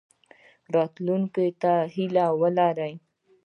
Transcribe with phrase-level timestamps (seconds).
[0.73, 2.93] راتلونکي ته هیله ولرئ